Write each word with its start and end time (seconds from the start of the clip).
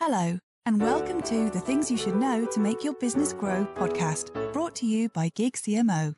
Hello, 0.00 0.38
and 0.64 0.80
welcome 0.80 1.20
to 1.22 1.50
the 1.50 1.58
Things 1.58 1.90
You 1.90 1.96
Should 1.96 2.14
Know 2.14 2.46
to 2.52 2.60
Make 2.60 2.84
Your 2.84 2.94
Business 2.94 3.32
Grow 3.32 3.66
podcast, 3.74 4.32
brought 4.52 4.76
to 4.76 4.86
you 4.86 5.08
by 5.08 5.28
Gig 5.34 5.54
CMO. 5.54 6.14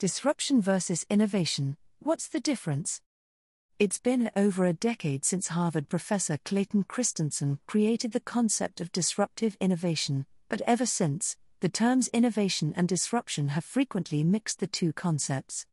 Disruption 0.00 0.60
versus 0.60 1.06
innovation 1.08 1.76
what's 2.00 2.26
the 2.26 2.40
difference? 2.40 3.00
It's 3.78 4.00
been 4.00 4.32
over 4.34 4.64
a 4.64 4.72
decade 4.72 5.24
since 5.24 5.46
Harvard 5.46 5.88
professor 5.88 6.38
Clayton 6.44 6.86
Christensen 6.88 7.60
created 7.68 8.10
the 8.10 8.18
concept 8.18 8.80
of 8.80 8.90
disruptive 8.90 9.56
innovation, 9.60 10.26
but 10.48 10.60
ever 10.66 10.86
since, 10.86 11.36
the 11.60 11.68
terms 11.68 12.08
innovation 12.08 12.74
and 12.76 12.88
disruption 12.88 13.50
have 13.50 13.64
frequently 13.64 14.24
mixed 14.24 14.58
the 14.58 14.66
two 14.66 14.92
concepts. 14.92 15.66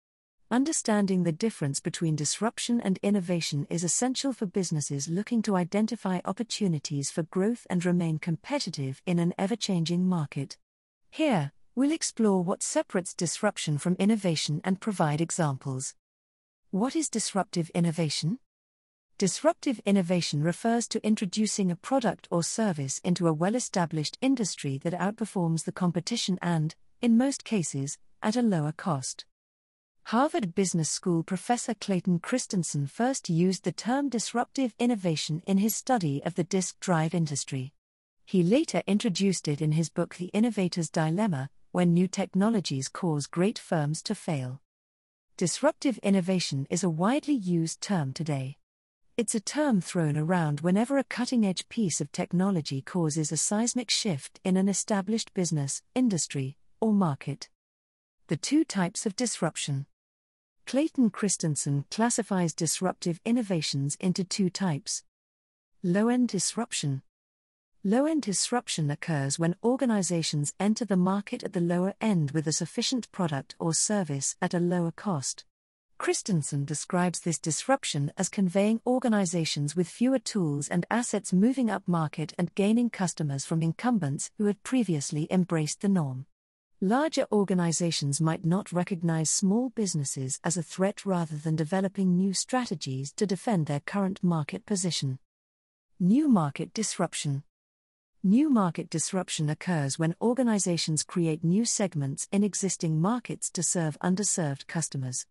Understanding 0.50 1.24
the 1.24 1.34
difference 1.34 1.82
between 1.82 2.16
disruption 2.16 2.80
and 2.80 2.98
innovation 3.04 3.68
is 3.70 3.84
essential 3.84 4.32
for 4.32 4.46
businesses 4.46 5.10
looking 5.10 5.42
to 5.42 5.58
identify 5.58 6.22
opportunities 6.24 7.12
for 7.12 7.24
growth 7.24 7.68
and 7.70 7.84
remain 7.84 8.18
competitive 8.18 9.02
in 9.06 9.20
an 9.20 9.34
ever 9.38 9.58
changing 9.58 10.08
market. 10.08 10.58
Here, 11.10 11.52
we'll 11.76 11.92
explore 11.92 12.46
what 12.46 12.64
separates 12.64 13.14
disruption 13.14 13.78
from 13.78 13.98
innovation 14.00 14.62
and 14.64 14.80
provide 14.80 15.20
examples. 15.20 15.96
What 16.72 16.96
is 16.96 17.10
disruptive 17.10 17.70
innovation? 17.72 18.40
Disruptive 19.18 19.82
innovation 19.86 20.44
refers 20.44 20.88
to 20.90 21.06
introducing 21.06 21.72
a 21.72 21.76
product 21.76 22.26
or 22.32 22.42
service 22.42 23.00
into 23.04 23.28
a 23.28 23.34
well 23.34 23.56
established 23.56 24.18
industry 24.22 24.78
that 24.86 24.94
outperforms 24.94 25.66
the 25.66 25.74
competition 25.74 26.40
and, 26.42 26.74
in 27.02 27.18
most 27.18 27.44
cases, 27.44 27.98
at 28.24 28.38
a 28.38 28.42
lower 28.42 28.72
cost. 28.72 29.26
Harvard 30.12 30.56
Business 30.56 30.90
School 30.90 31.22
professor 31.22 31.74
Clayton 31.74 32.20
Christensen 32.20 32.88
first 32.88 33.30
used 33.30 33.66
the 33.66 33.74
term 33.74 34.08
disruptive 34.08 34.74
innovation 34.80 35.44
in 35.46 35.58
his 35.58 35.76
study 35.76 36.24
of 36.24 36.36
the 36.36 36.46
disk 36.46 36.80
drive 36.80 37.14
industry. 37.14 37.74
He 38.24 38.42
later 38.42 38.82
introduced 38.88 39.50
it 39.50 39.62
in 39.62 39.74
his 39.74 39.90
book 39.90 40.16
The 40.16 40.32
Innovator's 40.34 40.90
Dilemma 40.90 41.50
When 41.74 41.94
New 41.94 42.08
Technologies 42.08 42.88
Cause 42.88 43.28
Great 43.28 43.60
Firms 43.60 44.02
to 44.04 44.16
Fail. 44.16 44.62
Disruptive 45.36 45.98
innovation 45.98 46.68
is 46.70 46.86
a 46.86 46.90
widely 46.90 47.36
used 47.36 47.82
term 47.82 48.14
today. 48.14 48.56
It's 49.18 49.36
a 49.36 49.42
term 49.42 49.82
thrown 49.82 50.16
around 50.16 50.62
whenever 50.62 50.98
a 50.98 51.04
cutting 51.04 51.46
edge 51.46 51.68
piece 51.68 52.00
of 52.00 52.14
technology 52.14 52.82
causes 52.82 53.34
a 53.34 53.36
seismic 53.36 53.90
shift 53.90 54.40
in 54.46 54.56
an 54.56 54.70
established 54.70 55.34
business, 55.34 55.82
industry, 55.94 56.56
or 56.80 56.94
market. 56.94 57.50
The 58.28 58.38
two 58.38 58.64
types 58.64 59.06
of 59.06 59.18
disruption. 59.18 59.86
Clayton 60.68 61.12
Christensen 61.12 61.86
classifies 61.90 62.54
disruptive 62.54 63.22
innovations 63.24 63.96
into 64.02 64.26
two 64.26 64.50
types 64.50 65.02
low 65.82 66.10
end 66.10 66.28
disruption. 66.28 67.04
Low 67.86 68.06
end 68.06 68.24
disruption 68.24 68.92
occurs 68.92 69.40
when 69.40 69.56
organizations 69.64 70.54
enter 70.60 70.84
the 70.84 70.98
market 70.98 71.42
at 71.42 71.54
the 71.54 71.62
lower 71.62 71.94
end 72.02 72.32
with 72.32 72.48
a 72.48 72.52
sufficient 72.52 73.10
product 73.14 73.56
or 73.60 73.74
service 73.74 74.36
at 74.42 74.54
a 74.54 74.60
lower 74.60 74.92
cost. 74.92 75.46
Christensen 75.98 76.66
describes 76.66 77.22
this 77.22 77.40
disruption 77.40 78.12
as 78.18 78.28
conveying 78.28 78.82
organizations 78.86 79.74
with 79.74 79.88
fewer 79.88 80.20
tools 80.20 80.68
and 80.68 80.86
assets 80.92 81.32
moving 81.32 81.70
up 81.70 81.88
market 81.88 82.34
and 82.38 82.54
gaining 82.56 82.90
customers 82.90 83.46
from 83.46 83.64
incumbents 83.64 84.32
who 84.38 84.48
had 84.48 84.62
previously 84.64 85.30
embraced 85.32 85.80
the 85.80 85.88
norm. 85.88 86.26
Larger 86.82 87.26
organizations 87.32 88.22
might 88.22 88.46
not 88.46 88.72
recognize 88.72 89.32
small 89.32 89.70
businesses 89.70 90.40
as 90.44 90.58
a 90.58 90.62
threat 90.62 91.08
rather 91.08 91.36
than 91.36 91.56
developing 91.56 92.16
new 92.16 92.34
strategies 92.34 93.12
to 93.14 93.26
defend 93.26 93.66
their 93.66 93.80
current 93.80 94.24
market 94.24 94.64
position. 94.64 95.18
New 96.00 96.30
market 96.30 96.76
disruption. 96.76 97.42
New 98.24 98.52
market 98.52 98.92
disruption 98.92 99.50
occurs 99.50 99.98
when 99.98 100.16
organizations 100.22 101.02
create 101.02 101.44
new 101.44 101.66
segments 101.66 102.28
in 102.32 102.44
existing 102.44 103.02
markets 103.02 103.50
to 103.50 103.64
serve 103.64 103.98
underserved 104.04 104.68
customers. 104.68 105.26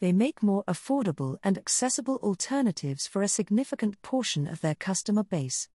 They 0.00 0.14
make 0.14 0.42
more 0.42 0.64
affordable 0.64 1.36
and 1.44 1.58
accessible 1.58 2.16
alternatives 2.22 3.06
for 3.06 3.20
a 3.20 3.28
significant 3.28 4.00
portion 4.00 4.46
of 4.46 4.62
their 4.62 4.74
customer 4.74 5.24
base. 5.24 5.68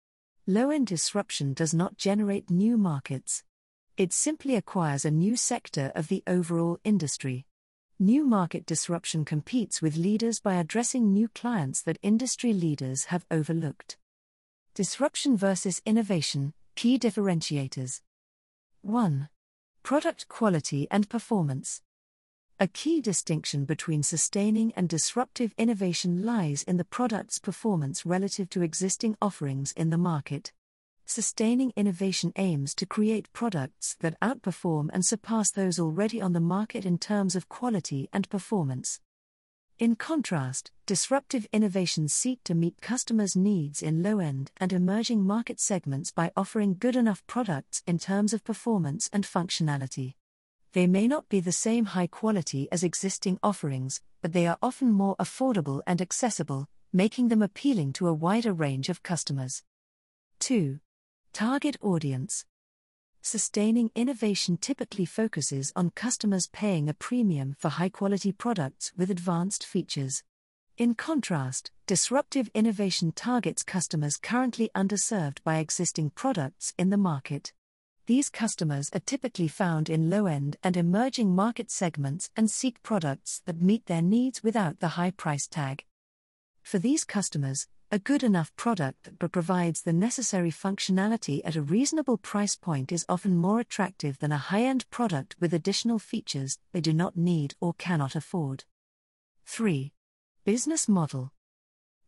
Low 0.46 0.70
end 0.70 0.86
disruption 0.86 1.52
does 1.52 1.74
not 1.74 1.98
generate 1.98 2.48
new 2.48 2.78
markets. 2.78 3.44
It 4.00 4.14
simply 4.14 4.56
acquires 4.56 5.04
a 5.04 5.10
new 5.10 5.36
sector 5.36 5.92
of 5.94 6.08
the 6.08 6.22
overall 6.26 6.78
industry. 6.84 7.44
New 7.98 8.24
market 8.24 8.64
disruption 8.64 9.26
competes 9.26 9.82
with 9.82 9.98
leaders 9.98 10.40
by 10.40 10.54
addressing 10.54 11.12
new 11.12 11.28
clients 11.28 11.82
that 11.82 11.98
industry 12.00 12.54
leaders 12.54 13.04
have 13.12 13.26
overlooked. 13.30 13.98
Disruption 14.72 15.36
versus 15.36 15.82
innovation 15.84 16.54
Key 16.76 16.98
differentiators 16.98 18.00
1. 18.80 19.28
Product 19.82 20.28
quality 20.28 20.88
and 20.90 21.10
performance. 21.10 21.82
A 22.58 22.68
key 22.68 23.02
distinction 23.02 23.66
between 23.66 24.02
sustaining 24.02 24.72
and 24.76 24.88
disruptive 24.88 25.52
innovation 25.58 26.24
lies 26.24 26.62
in 26.62 26.78
the 26.78 26.86
product's 26.86 27.38
performance 27.38 28.06
relative 28.06 28.48
to 28.48 28.62
existing 28.62 29.18
offerings 29.20 29.72
in 29.72 29.90
the 29.90 29.98
market. 29.98 30.52
Sustaining 31.12 31.72
innovation 31.74 32.32
aims 32.36 32.72
to 32.76 32.86
create 32.86 33.32
products 33.32 33.96
that 33.98 34.16
outperform 34.20 34.90
and 34.92 35.04
surpass 35.04 35.50
those 35.50 35.80
already 35.80 36.22
on 36.22 36.34
the 36.34 36.38
market 36.38 36.86
in 36.86 36.98
terms 36.98 37.34
of 37.34 37.48
quality 37.48 38.08
and 38.12 38.30
performance. 38.30 39.00
In 39.80 39.96
contrast, 39.96 40.70
disruptive 40.86 41.48
innovations 41.52 42.12
seek 42.12 42.44
to 42.44 42.54
meet 42.54 42.80
customers' 42.80 43.34
needs 43.34 43.82
in 43.82 44.04
low 44.04 44.20
end 44.20 44.52
and 44.58 44.72
emerging 44.72 45.24
market 45.24 45.58
segments 45.58 46.12
by 46.12 46.30
offering 46.36 46.76
good 46.78 46.94
enough 46.94 47.26
products 47.26 47.82
in 47.88 47.98
terms 47.98 48.32
of 48.32 48.44
performance 48.44 49.10
and 49.12 49.24
functionality. 49.24 50.14
They 50.74 50.86
may 50.86 51.08
not 51.08 51.28
be 51.28 51.40
the 51.40 51.50
same 51.50 51.86
high 51.86 52.06
quality 52.06 52.68
as 52.70 52.84
existing 52.84 53.40
offerings, 53.42 54.00
but 54.22 54.32
they 54.32 54.46
are 54.46 54.58
often 54.62 54.92
more 54.92 55.16
affordable 55.16 55.82
and 55.88 56.00
accessible, 56.00 56.68
making 56.92 57.30
them 57.30 57.42
appealing 57.42 57.94
to 57.94 58.06
a 58.06 58.14
wider 58.14 58.52
range 58.52 58.88
of 58.88 59.02
customers. 59.02 59.64
2. 60.38 60.78
Target 61.32 61.76
audience. 61.80 62.44
Sustaining 63.22 63.90
innovation 63.94 64.56
typically 64.56 65.06
focuses 65.06 65.72
on 65.76 65.90
customers 65.90 66.48
paying 66.52 66.88
a 66.88 66.94
premium 66.94 67.54
for 67.58 67.68
high 67.68 67.88
quality 67.88 68.32
products 68.32 68.92
with 68.96 69.10
advanced 69.10 69.64
features. 69.64 70.22
In 70.76 70.94
contrast, 70.94 71.70
disruptive 71.86 72.50
innovation 72.52 73.12
targets 73.12 73.62
customers 73.62 74.16
currently 74.16 74.70
underserved 74.74 75.38
by 75.44 75.58
existing 75.58 76.10
products 76.10 76.74
in 76.76 76.90
the 76.90 76.96
market. 76.96 77.52
These 78.06 78.28
customers 78.28 78.90
are 78.92 79.00
typically 79.00 79.48
found 79.48 79.88
in 79.88 80.10
low 80.10 80.26
end 80.26 80.56
and 80.64 80.76
emerging 80.76 81.34
market 81.34 81.70
segments 81.70 82.28
and 82.36 82.50
seek 82.50 82.82
products 82.82 83.40
that 83.46 83.62
meet 83.62 83.86
their 83.86 84.02
needs 84.02 84.42
without 84.42 84.80
the 84.80 84.88
high 84.88 85.12
price 85.12 85.46
tag. 85.46 85.84
For 86.62 86.78
these 86.78 87.04
customers, 87.04 87.68
a 87.92 87.98
good 87.98 88.22
enough 88.22 88.54
product 88.54 89.18
that 89.18 89.32
provides 89.32 89.82
the 89.82 89.92
necessary 89.92 90.50
functionality 90.50 91.40
at 91.44 91.56
a 91.56 91.62
reasonable 91.62 92.16
price 92.16 92.54
point 92.54 92.92
is 92.92 93.04
often 93.08 93.36
more 93.36 93.58
attractive 93.58 94.16
than 94.20 94.30
a 94.30 94.38
high 94.38 94.62
end 94.62 94.88
product 94.90 95.34
with 95.40 95.52
additional 95.52 95.98
features 95.98 96.58
they 96.72 96.80
do 96.80 96.92
not 96.92 97.16
need 97.16 97.54
or 97.60 97.74
cannot 97.74 98.14
afford. 98.14 98.62
3. 99.46 99.92
Business 100.44 100.88
Model 100.88 101.32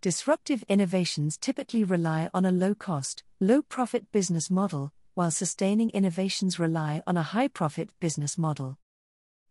Disruptive 0.00 0.62
innovations 0.68 1.36
typically 1.36 1.82
rely 1.82 2.30
on 2.32 2.44
a 2.44 2.52
low 2.52 2.76
cost, 2.76 3.24
low 3.40 3.60
profit 3.60 4.12
business 4.12 4.50
model, 4.50 4.92
while 5.14 5.32
sustaining 5.32 5.90
innovations 5.90 6.60
rely 6.60 7.02
on 7.08 7.16
a 7.16 7.22
high 7.22 7.48
profit 7.48 7.90
business 7.98 8.38
model. 8.38 8.78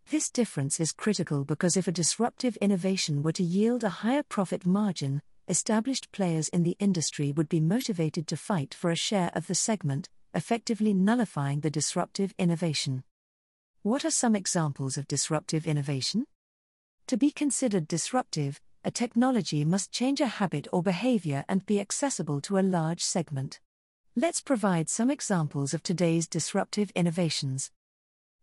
This 0.09 0.29
difference 0.29 0.79
is 0.79 0.93
critical 0.93 1.43
because 1.43 1.75
if 1.75 1.89
a 1.89 1.91
disruptive 1.91 2.55
innovation 2.57 3.21
were 3.21 3.31
to 3.33 3.43
yield 3.43 3.83
a 3.83 3.89
higher 3.89 4.23
profit 4.23 4.65
margin, 4.65 5.21
established 5.51 6.11
players 6.11 6.49
in 6.49 6.63
the 6.63 6.77
industry 6.79 7.31
would 7.31 7.49
be 7.49 7.59
motivated 7.59 8.25
to 8.25 8.37
fight 8.37 8.73
for 8.73 8.89
a 8.89 8.95
share 8.95 9.29
of 9.35 9.45
the 9.47 9.53
segment, 9.53 10.09
effectively 10.33 10.93
nullifying 10.93 11.59
the 11.59 11.69
disruptive 11.69 12.33
innovation. 12.39 13.03
What 13.83 14.05
are 14.05 14.11
some 14.11 14.35
examples 14.35 14.97
of 14.97 15.07
disruptive 15.07 15.67
innovation? 15.67 16.25
To 17.07 17.17
be 17.17 17.31
considered 17.31 17.87
disruptive, 17.87 18.61
a 18.85 18.91
technology 18.91 19.65
must 19.65 19.91
change 19.91 20.21
a 20.21 20.27
habit 20.27 20.67
or 20.71 20.81
behavior 20.81 21.43
and 21.49 21.65
be 21.65 21.81
accessible 21.81 22.39
to 22.41 22.57
a 22.57 22.63
large 22.63 23.03
segment. 23.03 23.59
Let's 24.15 24.39
provide 24.39 24.89
some 24.89 25.11
examples 25.11 25.73
of 25.73 25.83
today's 25.83 26.27
disruptive 26.27 26.91
innovations. 26.95 27.71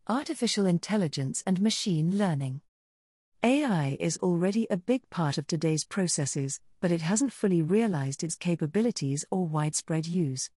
Artificial 0.06 0.66
intelligence 0.66 1.43
and 1.46 1.60
machine 1.60 2.19
learning. 2.19 2.60
AI 3.44 3.96
is 4.00 4.19
already 4.19 4.67
a 4.69 4.76
big 4.76 5.08
part 5.11 5.38
of 5.38 5.46
today's 5.46 5.85
processes, 5.85 6.58
but 6.81 6.90
it 6.90 7.02
hasn't 7.02 7.32
fully 7.32 7.62
realized 7.62 8.25
its 8.25 8.35
capabilities 8.35 9.25
or 9.31 9.46
widespread 9.46 10.08
use. 10.08 10.50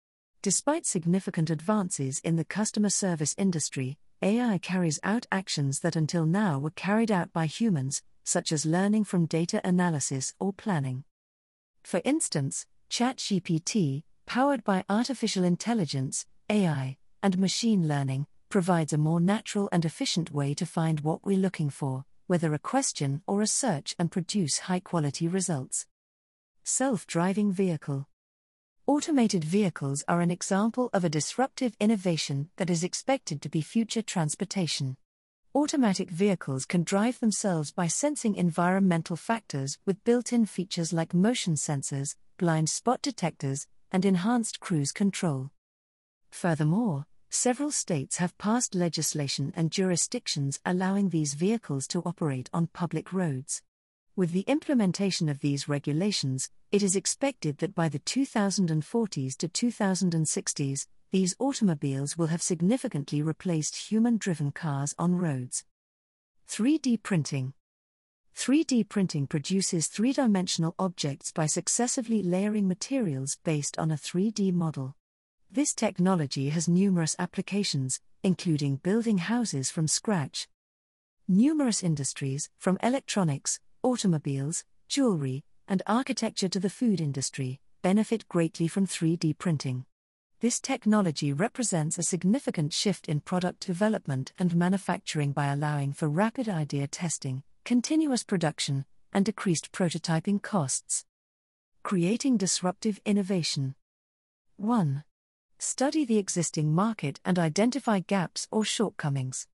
Despite 0.43 0.87
significant 0.87 1.51
advances 1.51 2.21
in 2.21 2.37
the 2.37 2.45
customer 2.45 2.91
service 2.91 3.35
industry, 3.37 3.99
AI 4.23 4.59
carries 4.59 5.01
out 5.03 5.27
actions 5.33 5.81
that 5.81 5.97
until 5.97 6.25
now 6.25 6.61
were 6.61 6.71
carried 6.71 7.11
out 7.11 7.33
by 7.33 7.47
humans, 7.47 8.01
such 8.23 8.53
as 8.53 8.65
learning 8.65 9.03
from 9.03 9.27
data 9.27 9.61
analysis 9.65 10.33
or 10.39 10.53
planning. 10.53 11.03
For 11.83 12.01
instance, 12.05 12.65
ChatGPT, 12.91 14.05
powered 14.25 14.63
by 14.63 14.85
artificial 14.89 15.43
intelligence, 15.43 16.27
AI, 16.49 16.97
and 17.25 17.39
machine 17.39 17.89
learning, 17.89 18.29
provides 18.51 18.93
a 18.93 18.99
more 18.99 19.21
natural 19.21 19.69
and 19.73 19.85
efficient 19.85 20.31
way 20.31 20.55
to 20.55 20.65
find 20.65 21.01
what 21.01 21.27
we're 21.27 21.37
looking 21.37 21.71
for, 21.71 22.05
whether 22.29 22.55
a 22.55 22.59
question 22.59 23.23
or 23.27 23.43
a 23.43 23.47
search, 23.49 23.97
and 23.99 24.13
produce 24.13 24.61
high 24.61 24.79
quality 24.79 25.27
results. 25.27 25.87
Self 26.63 27.07
driving 27.07 27.51
vehicle. 27.51 28.07
Automated 28.87 29.43
vehicles 29.43 30.05
are 30.07 30.21
an 30.21 30.31
example 30.31 30.91
of 30.93 31.05
a 31.05 31.09
disruptive 31.09 31.75
innovation 31.81 32.51
that 32.57 32.71
is 32.71 32.85
expected 32.85 33.43
to 33.43 33.49
be 33.49 33.61
future 33.61 34.03
transportation. 34.03 34.97
Automatic 35.55 36.11
vehicles 36.11 36.67
can 36.67 36.85
drive 36.85 37.19
themselves 37.21 37.73
by 37.73 37.87
sensing 37.87 38.37
environmental 38.37 39.17
factors 39.17 39.79
with 39.87 40.05
built 40.05 40.33
in 40.33 40.45
features 40.45 40.93
like 40.93 41.15
motion 41.15 41.55
sensors, 41.55 42.15
blind 42.37 42.69
spot 42.69 43.03
detectors, 43.03 43.67
and 43.91 44.05
enhanced 44.05 44.61
cruise 44.61 44.93
control. 44.93 45.51
Furthermore, 46.31 47.07
several 47.31 47.71
states 47.71 48.17
have 48.17 48.37
passed 48.39 48.75
legislation 48.75 49.53
and 49.57 49.71
jurisdictions 49.71 50.61
allowing 50.65 51.09
these 51.09 51.35
vehicles 51.35 51.87
to 51.89 52.03
operate 52.03 52.49
on 52.53 52.69
public 52.69 53.13
roads. 53.13 53.63
With 54.17 54.33
the 54.33 54.45
implementation 54.49 55.29
of 55.29 55.41
these 55.41 55.69
regulations, 55.69 56.51
it 56.73 56.83
is 56.83 56.97
expected 56.97 57.59
that 57.59 57.75
by 57.75 57.89
the 57.89 58.01
2040s 58.01 59.37
to 59.37 59.49
2060s, 59.49 60.87
these 61.11 61.37
automobiles 61.39 62.19
will 62.19 62.27
have 62.27 62.43
significantly 62.43 63.23
replaced 63.23 63.77
human 63.77 64.19
driven 64.19 64.51
cars 64.51 64.95
on 64.99 65.15
roads. 65.17 65.65
3D 66.49 67.03
printing 67.03 67.53
3D 68.37 68.89
printing 68.89 69.27
produces 69.27 69.89
three 69.89 70.13
dimensional 70.13 70.75
objects 70.79 71.33
by 71.33 71.47
successively 71.47 72.23
layering 72.23 72.69
materials 72.69 73.37
based 73.43 73.79
on 73.79 73.91
a 73.91 73.97
3D 73.97 74.53
model. 74.53 74.95
This 75.50 75.73
technology 75.73 76.50
has 76.50 76.69
numerous 76.69 77.17
applications, 77.19 78.00
including 78.23 78.77
building 78.77 79.17
houses 79.17 79.71
from 79.71 79.89
scratch. 79.89 80.47
Numerous 81.27 81.83
industries, 81.83 82.50
from 82.59 82.77
electronics, 82.83 83.59
automobiles, 83.83 84.65
jewelry, 84.89 85.45
and 85.67 85.83
architecture 85.87 86.50
to 86.50 86.61
the 86.61 86.69
food 86.69 87.00
industry, 87.00 87.61
benefit 87.81 88.29
greatly 88.29 88.69
from 88.69 88.87
3D 88.87 89.39
printing. 89.39 89.87
This 90.41 90.61
technology 90.61 91.33
represents 91.33 91.97
a 91.97 92.03
significant 92.03 92.75
shift 92.75 93.09
in 93.09 93.21
product 93.21 93.67
development 93.67 94.35
and 94.39 94.55
manufacturing 94.55 95.33
by 95.33 95.47
allowing 95.47 95.95
for 95.95 96.11
rapid 96.11 96.50
idea 96.50 96.87
testing, 96.87 97.43
continuous 97.65 98.23
production, 98.23 98.85
and 99.15 99.25
decreased 99.25 99.73
prototyping 99.73 100.43
costs. 100.43 101.06
Creating 101.83 102.37
disruptive 102.37 103.00
innovation. 103.06 103.75
1. 104.59 105.05
Study 105.61 106.05
the 106.05 106.19
existing 106.19 106.73
market 106.73 107.19
and 107.25 107.37
identify 107.37 107.99
gaps 107.99 108.47
or 108.53 108.65
shortcomings. 108.65 109.49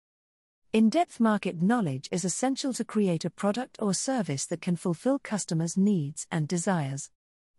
In 0.70 0.90
depth 0.90 1.18
market 1.18 1.62
knowledge 1.62 2.10
is 2.12 2.26
essential 2.26 2.74
to 2.74 2.84
create 2.84 3.24
a 3.24 3.30
product 3.30 3.78
or 3.80 3.94
service 3.94 4.44
that 4.46 4.60
can 4.60 4.76
fulfill 4.76 5.18
customers' 5.18 5.78
needs 5.78 6.26
and 6.30 6.46
desires. 6.46 7.10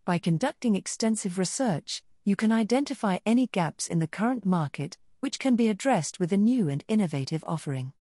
By 0.04 0.18
conducting 0.18 0.76
extensive 0.76 1.40
research, 1.40 2.04
you 2.24 2.36
can 2.36 2.52
identify 2.52 3.18
any 3.26 3.48
gaps 3.48 3.88
in 3.88 3.98
the 3.98 4.06
current 4.06 4.46
market, 4.46 4.96
which 5.18 5.40
can 5.40 5.56
be 5.56 5.68
addressed 5.68 6.20
with 6.20 6.32
a 6.32 6.36
new 6.36 6.68
and 6.68 6.84
innovative 6.86 7.42
offering. 7.48 7.94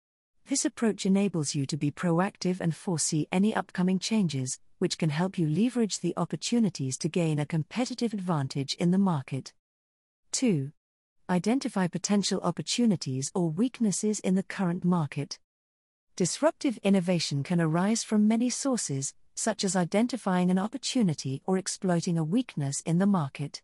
This 0.49 0.65
approach 0.65 1.07
enables 1.07 1.55
you 1.55 1.67
to 1.67 1.77
be 1.77 1.93
proactive 1.93 2.61
and 2.61 2.75
foresee 2.75 3.29
any 3.31 3.55
upcoming 3.55 4.01
changes, 4.01 4.59
which 4.81 4.99
can 4.99 5.11
help 5.11 5.39
you 5.39 5.47
leverage 5.47 6.01
the 6.01 6.15
opportunities 6.17 6.99
to 6.99 7.09
gain 7.09 7.39
a 7.39 7.47
competitive 7.47 8.13
advantage 8.13 8.75
in 8.75 8.91
the 8.91 8.99
market. 8.99 9.53
2. 10.33 10.73
Identify 11.31 11.87
potential 11.87 12.41
opportunities 12.43 13.31
or 13.35 13.51
weaknesses 13.51 14.19
in 14.21 14.35
the 14.35 14.43
current 14.43 14.85
market. 14.85 15.39
Disruptive 16.17 16.79
innovation 16.83 17.43
can 17.43 17.61
arise 17.61 18.03
from 18.03 18.29
many 18.29 18.51
sources, 18.51 19.15
such 19.35 19.65
as 19.65 19.77
identifying 19.77 20.51
an 20.51 20.59
opportunity 20.59 21.43
or 21.47 21.57
exploiting 21.57 22.19
a 22.19 22.25
weakness 22.25 22.81
in 22.85 22.99
the 22.99 23.07
market. 23.07 23.63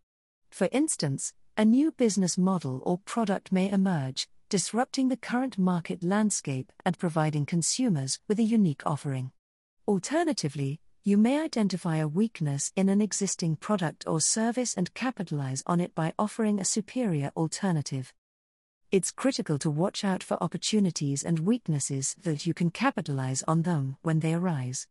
For 0.50 0.68
instance, 0.72 1.32
a 1.56 1.64
new 1.64 1.90
business 1.90 2.38
model 2.38 2.82
or 2.84 2.98
product 2.98 3.50
may 3.50 3.70
emerge, 3.70 4.28
disrupting 4.48 5.08
the 5.08 5.16
current 5.16 5.58
market 5.58 6.02
landscape 6.02 6.72
and 6.84 6.98
providing 6.98 7.44
consumers 7.44 8.18
with 8.28 8.38
a 8.38 8.44
unique 8.44 8.82
offering. 8.86 9.32
Alternatively, 9.86 10.80
you 11.08 11.16
may 11.16 11.40
identify 11.40 11.96
a 11.96 12.06
weakness 12.06 12.70
in 12.76 12.90
an 12.90 13.00
existing 13.00 13.56
product 13.56 14.04
or 14.06 14.20
service 14.20 14.74
and 14.74 14.92
capitalize 14.92 15.62
on 15.66 15.80
it 15.80 15.94
by 15.94 16.12
offering 16.18 16.60
a 16.60 16.66
superior 16.66 17.32
alternative. 17.34 18.12
It's 18.92 19.10
critical 19.10 19.58
to 19.60 19.70
watch 19.70 20.04
out 20.04 20.22
for 20.22 20.42
opportunities 20.42 21.22
and 21.22 21.38
weaknesses 21.38 22.14
that 22.24 22.44
you 22.44 22.52
can 22.52 22.70
capitalize 22.70 23.42
on 23.48 23.62
them 23.62 23.96
when 24.02 24.20
they 24.20 24.34
arise. 24.34 24.86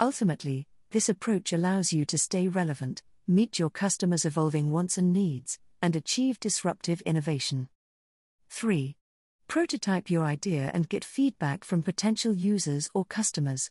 Ultimately, 0.00 0.66
this 0.90 1.10
approach 1.10 1.52
allows 1.52 1.92
you 1.92 2.06
to 2.06 2.16
stay 2.16 2.48
relevant, 2.48 3.02
meet 3.26 3.58
your 3.58 3.68
customers' 3.68 4.24
evolving 4.24 4.70
wants 4.70 4.96
and 4.96 5.12
needs, 5.12 5.58
and 5.82 5.94
achieve 5.94 6.40
disruptive 6.40 7.02
innovation. 7.02 7.68
3. 8.48 8.96
Prototype 9.48 10.08
your 10.08 10.24
idea 10.24 10.70
and 10.72 10.88
get 10.88 11.04
feedback 11.04 11.62
from 11.62 11.82
potential 11.82 12.32
users 12.32 12.88
or 12.94 13.04
customers. 13.04 13.70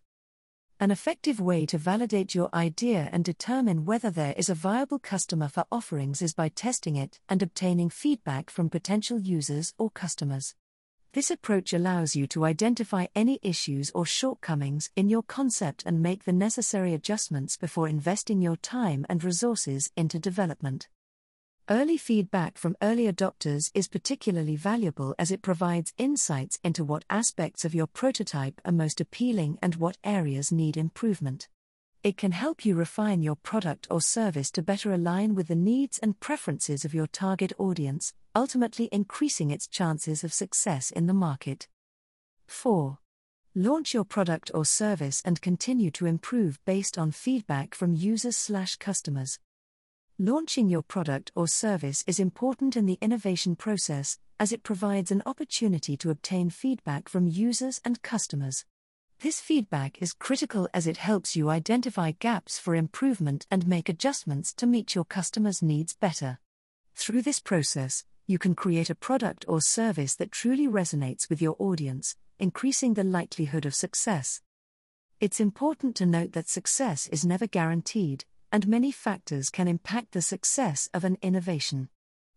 An 0.79 0.91
effective 0.91 1.39
way 1.39 1.65
to 1.65 1.79
validate 1.79 2.35
your 2.35 2.53
idea 2.53 3.09
and 3.11 3.25
determine 3.25 3.85
whether 3.85 4.11
there 4.11 4.35
is 4.37 4.47
a 4.47 4.53
viable 4.53 4.99
customer 4.99 5.47
for 5.47 5.65
offerings 5.71 6.21
is 6.21 6.35
by 6.35 6.49
testing 6.49 6.95
it 6.95 7.19
and 7.27 7.41
obtaining 7.41 7.89
feedback 7.89 8.51
from 8.51 8.69
potential 8.69 9.19
users 9.19 9.73
or 9.79 9.89
customers. 9.89 10.53
This 11.13 11.31
approach 11.31 11.73
allows 11.73 12.15
you 12.15 12.27
to 12.27 12.45
identify 12.45 13.07
any 13.15 13.39
issues 13.41 13.89
or 13.95 14.05
shortcomings 14.05 14.91
in 14.95 15.09
your 15.09 15.23
concept 15.23 15.81
and 15.83 16.03
make 16.03 16.25
the 16.25 16.31
necessary 16.31 16.93
adjustments 16.93 17.57
before 17.57 17.87
investing 17.87 18.39
your 18.39 18.57
time 18.57 19.03
and 19.09 19.23
resources 19.23 19.91
into 19.97 20.19
development. 20.19 20.89
Early 21.69 21.97
feedback 21.97 22.57
from 22.57 22.77
early 22.81 23.11
adopters 23.11 23.71
is 23.73 23.89
particularly 23.89 24.55
valuable 24.55 25.13
as 25.19 25.31
it 25.31 25.41
provides 25.41 25.93
insights 25.97 26.57
into 26.63 26.85
what 26.85 27.03
aspects 27.09 27.65
of 27.65 27.75
your 27.75 27.87
prototype 27.87 28.61
are 28.63 28.71
most 28.71 29.01
appealing 29.01 29.59
and 29.61 29.75
what 29.75 29.97
areas 30.01 30.49
need 30.49 30.77
improvement. 30.77 31.49
It 32.03 32.15
can 32.15 32.31
help 32.31 32.63
you 32.63 32.73
refine 32.73 33.21
your 33.21 33.35
product 33.35 33.85
or 33.91 33.99
service 33.99 34.49
to 34.51 34.61
better 34.61 34.93
align 34.93 35.35
with 35.35 35.49
the 35.49 35.55
needs 35.55 35.99
and 35.99 36.17
preferences 36.21 36.85
of 36.85 36.93
your 36.93 37.07
target 37.07 37.51
audience, 37.57 38.13
ultimately 38.33 38.87
increasing 38.93 39.51
its 39.51 39.67
chances 39.67 40.23
of 40.23 40.33
success 40.33 40.89
in 40.89 41.07
the 41.07 41.13
market. 41.13 41.67
4. 42.45 42.99
Launch 43.55 43.93
your 43.93 44.05
product 44.05 44.49
or 44.53 44.63
service 44.63 45.21
and 45.25 45.41
continue 45.41 45.91
to 45.91 46.05
improve 46.05 46.63
based 46.63 46.97
on 46.97 47.11
feedback 47.11 47.75
from 47.75 47.93
users/customers. 47.93 49.39
Launching 50.19 50.67
your 50.67 50.81
product 50.81 51.31
or 51.35 51.47
service 51.47 52.03
is 52.07 52.19
important 52.19 52.75
in 52.75 52.87
the 52.87 52.97
innovation 53.01 53.55
process, 53.55 54.17
as 54.39 54.51
it 54.51 54.63
provides 54.63 55.11
an 55.11 55.21
opportunity 55.27 55.95
to 55.95 56.09
obtain 56.09 56.49
feedback 56.49 57.07
from 57.07 57.27
users 57.27 57.79
and 57.85 58.01
customers. 58.01 58.65
This 59.19 59.39
feedback 59.39 60.01
is 60.01 60.13
critical 60.13 60.67
as 60.73 60.87
it 60.87 60.97
helps 60.97 61.35
you 61.35 61.51
identify 61.51 62.13
gaps 62.17 62.57
for 62.57 62.73
improvement 62.73 63.45
and 63.51 63.67
make 63.67 63.89
adjustments 63.89 64.55
to 64.55 64.65
meet 64.65 64.95
your 64.95 65.05
customers' 65.05 65.61
needs 65.61 65.93
better. 65.93 66.39
Through 66.95 67.21
this 67.21 67.39
process, 67.39 68.03
you 68.25 68.39
can 68.39 68.55
create 68.55 68.89
a 68.89 68.95
product 68.95 69.45
or 69.47 69.61
service 69.61 70.15
that 70.15 70.31
truly 70.31 70.67
resonates 70.67 71.29
with 71.29 71.43
your 71.43 71.55
audience, 71.59 72.15
increasing 72.39 72.95
the 72.95 73.03
likelihood 73.03 73.67
of 73.67 73.75
success. 73.75 74.41
It's 75.19 75.39
important 75.39 75.95
to 75.97 76.07
note 76.07 76.31
that 76.31 76.49
success 76.49 77.07
is 77.09 77.23
never 77.23 77.45
guaranteed, 77.45 78.25
and 78.51 78.67
many 78.67 78.91
factors 78.91 79.49
can 79.49 79.67
impact 79.67 80.11
the 80.11 80.21
success 80.21 80.89
of 80.93 81.03
an 81.03 81.17
innovation. 81.21 81.89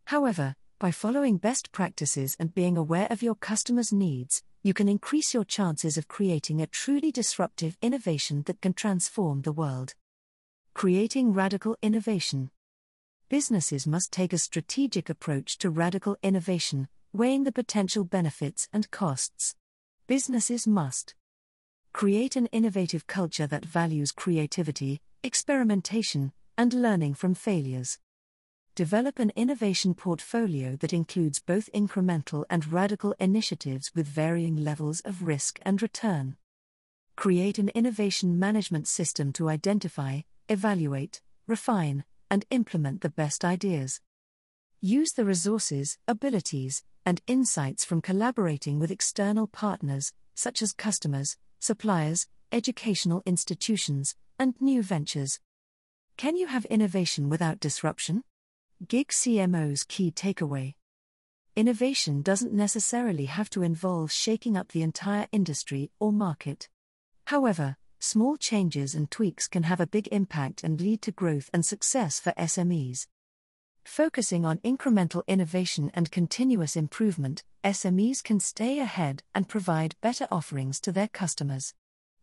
However, 0.07 0.57
by 0.79 0.91
following 0.91 1.37
best 1.37 1.73
practices 1.73 2.37
and 2.41 2.55
being 2.55 2.77
aware 2.77 3.07
of 3.11 3.23
your 3.23 3.35
customers' 3.35 3.93
needs, 3.93 4.43
you 4.63 4.75
can 4.75 4.89
increase 4.89 5.33
your 5.33 5.45
chances 5.45 5.97
of 5.97 6.09
creating 6.09 6.61
a 6.61 6.67
truly 6.67 7.13
disruptive 7.13 7.77
innovation 7.81 8.43
that 8.47 8.61
can 8.61 8.73
transform 8.73 9.43
the 9.43 9.53
world. 9.53 9.95
Creating 10.75 11.33
radical 11.33 11.77
innovation. 11.83 12.51
Businesses 13.29 13.87
must 13.87 14.11
take 14.11 14.33
a 14.33 14.39
strategic 14.39 15.09
approach 15.09 15.59
to 15.59 15.71
radical 15.71 16.17
innovation, 16.23 16.89
weighing 17.13 17.45
the 17.45 17.53
potential 17.53 18.05
benefits 18.05 18.69
and 18.73 18.91
costs. 18.91 19.55
Businesses 20.07 20.67
must 20.67 21.15
create 21.93 22.37
an 22.37 22.47
innovative 22.47 23.07
culture 23.07 23.47
that 23.47 23.65
values 23.65 24.13
creativity, 24.13 25.01
experimentation, 25.23 26.33
and 26.57 26.73
learning 26.73 27.15
from 27.15 27.35
failures. 27.35 27.99
Develop 28.75 29.19
an 29.19 29.33
innovation 29.37 29.95
portfolio 29.95 30.77
that 30.77 30.93
includes 30.93 31.41
both 31.41 31.69
incremental 31.73 32.45
and 32.49 32.73
radical 32.73 33.15
initiatives 33.19 33.91
with 33.95 34.07
varying 34.07 34.57
levels 34.57 35.01
of 35.01 35.25
risk 35.25 35.59
and 35.63 35.83
return. 35.83 36.37
Create 37.17 37.59
an 37.59 37.69
innovation 37.71 38.39
management 38.39 38.89
system 38.89 39.33
to 39.35 39.49
identify, 39.49 40.21
evaluate, 40.49 41.21
refine, 41.47 42.05
and 42.31 42.47
implement 42.51 43.03
the 43.03 43.11
best 43.11 43.45
ideas. 43.45 44.01
Use 44.81 45.13
the 45.13 45.27
resources, 45.27 45.99
abilities, 46.09 46.83
and 47.05 47.21
insights 47.27 47.85
from 47.85 48.01
collaborating 48.01 48.79
with 48.79 48.91
external 48.91 49.47
partners, 49.47 50.13
such 50.35 50.63
as 50.63 50.73
customers, 50.73 51.37
suppliers, 51.59 52.27
educational 52.53 53.23
institutions, 53.27 54.15
and 54.39 54.55
new 54.61 54.83
ventures. 54.83 55.41
Can 56.17 56.37
you 56.37 56.49
have 56.49 56.65
innovation 56.67 57.29
without 57.29 57.61
disruption? 57.61 58.25
Gig 58.87 59.09
CMO's 59.09 59.85
key 59.85 60.11
takeaway. 60.11 60.75
Innovation 61.57 62.23
doesn't 62.23 62.53
necessarily 62.53 63.27
have 63.27 63.51
to 63.51 63.63
involve 63.63 64.13
shaking 64.13 64.57
up 64.57 64.73
the 64.73 64.83
entire 64.83 65.27
industry 65.33 65.91
or 65.99 66.13
market. 66.13 66.69
However, 67.27 67.77
small 67.99 68.37
changes 68.37 68.95
and 68.95 69.11
tweaks 69.11 69.49
can 69.49 69.65
have 69.65 69.81
a 69.81 69.87
big 69.87 70.09
impact 70.13 70.65
and 70.65 70.81
lead 70.81 71.03
to 71.03 71.13
growth 71.13 71.51
and 71.53 71.65
success 71.67 72.19
for 72.19 72.33
SMEs. 72.33 73.07
Focusing 73.85 74.45
on 74.45 74.59
incremental 74.59 75.27
innovation 75.27 75.91
and 75.95 76.11
continuous 76.11 76.77
improvement, 76.77 77.43
SMEs 77.65 78.23
can 78.23 78.41
stay 78.41 78.79
ahead 78.79 79.23
and 79.35 79.49
provide 79.49 79.97
better 80.01 80.29
offerings 80.31 80.81
to 80.81 80.93
their 80.93 81.09
customers. 81.09 81.75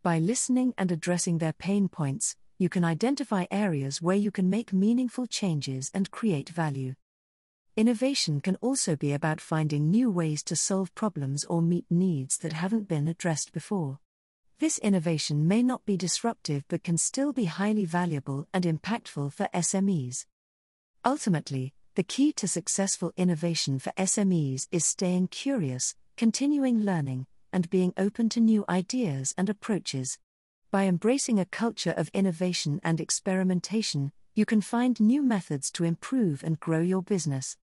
By 0.08 0.20
listening 0.20 0.74
and 0.78 0.90
addressing 0.90 1.40
their 1.40 1.52
pain 1.52 1.90
points, 1.90 2.38
you 2.58 2.70
can 2.70 2.86
identify 2.86 3.44
areas 3.52 4.02
where 4.02 4.16
you 4.16 4.32
can 4.32 4.50
make 4.50 4.72
meaningful 4.72 5.26
changes 5.28 5.92
and 5.94 6.10
create 6.10 6.48
value. 6.48 6.96
Innovation 7.76 8.40
can 8.40 8.56
also 8.62 8.96
be 8.96 9.12
about 9.12 9.42
finding 9.42 9.92
new 9.92 10.10
ways 10.10 10.44
to 10.44 10.56
solve 10.56 10.96
problems 10.96 11.44
or 11.44 11.62
meet 11.62 11.84
needs 11.90 12.38
that 12.38 12.54
haven't 12.54 12.88
been 12.88 13.10
addressed 13.10 13.52
before. 13.52 14.00
This 14.60 14.78
innovation 14.78 15.46
may 15.46 15.62
not 15.62 15.84
be 15.84 15.98
disruptive 15.98 16.64
but 16.70 16.86
can 16.86 16.98
still 16.98 17.34
be 17.34 17.44
highly 17.44 17.84
valuable 17.84 18.48
and 18.54 18.64
impactful 18.64 19.34
for 19.34 19.50
SMEs. 19.54 20.26
Ultimately, 21.04 21.74
the 21.96 22.04
key 22.04 22.32
to 22.32 22.48
successful 22.48 23.12
innovation 23.18 23.78
for 23.78 23.92
SMEs 23.98 24.70
is 24.72 24.86
staying 24.86 25.28
curious, 25.28 25.96
continuing 26.16 26.86
learning, 26.86 27.28
and 27.58 27.72
being 27.72 27.92
open 27.98 28.30
to 28.30 28.40
new 28.40 28.64
ideas 28.70 29.34
and 29.36 29.50
approaches. 29.50 30.20
By 30.70 30.84
embracing 30.84 31.40
a 31.40 31.46
culture 31.46 31.96
of 31.98 32.12
innovation 32.14 32.80
and 32.84 33.02
experimentation, 33.02 34.12
you 34.36 34.46
can 34.46 34.62
find 34.62 35.00
new 35.00 35.24
methods 35.24 35.72
to 35.72 35.84
improve 35.84 36.44
and 36.44 36.60
grow 36.60 36.82
your 36.82 37.02
business. 37.02 37.58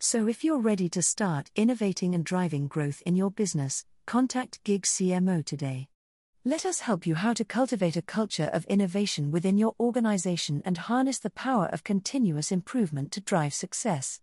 So, 0.00 0.26
if 0.26 0.42
you're 0.42 0.58
ready 0.58 0.88
to 0.88 1.02
start 1.02 1.52
innovating 1.54 2.16
and 2.16 2.24
driving 2.24 2.66
growth 2.66 3.00
in 3.06 3.14
your 3.14 3.30
business, 3.30 3.84
contact 4.06 4.58
Gig 4.64 4.82
CMO 4.82 5.44
today. 5.44 5.86
Let 6.44 6.66
us 6.66 6.80
help 6.80 7.06
you 7.06 7.14
how 7.14 7.32
to 7.34 7.44
cultivate 7.44 7.96
a 7.96 8.02
culture 8.02 8.50
of 8.52 8.64
innovation 8.64 9.30
within 9.30 9.56
your 9.56 9.76
organization 9.78 10.62
and 10.64 10.76
harness 10.76 11.20
the 11.20 11.30
power 11.30 11.66
of 11.66 11.84
continuous 11.84 12.50
improvement 12.50 13.12
to 13.12 13.20
drive 13.20 13.54
success. 13.54 14.18